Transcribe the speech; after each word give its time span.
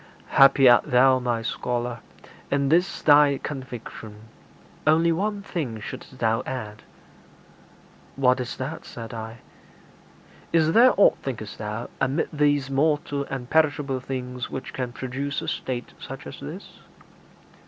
'Happy 0.29 0.67
art 0.67 0.85
thou, 0.85 1.19
my 1.19 1.43
scholar, 1.43 1.99
in 2.49 2.69
this 2.69 3.03
thy 3.03 3.37
conviction; 3.43 4.21
only 4.87 5.11
one 5.11 5.43
thing 5.43 5.79
shouldst 5.79 6.17
thou 6.17 6.41
add.' 6.47 6.81
'What 8.15 8.39
is 8.39 8.57
that?' 8.57 8.83
said 8.83 9.13
I. 9.13 9.41
'Is 10.51 10.71
there 10.73 10.95
aught, 10.99 11.19
thinkest 11.21 11.59
thou, 11.59 11.87
amid 12.01 12.29
these 12.33 12.67
mortal 12.67 13.25
and 13.25 13.47
perishable 13.47 13.99
things 13.99 14.49
which 14.49 14.73
can 14.73 14.91
produce 14.91 15.39
a 15.43 15.47
state 15.47 15.93
such 15.99 16.25
as 16.25 16.39
this?' 16.39 16.79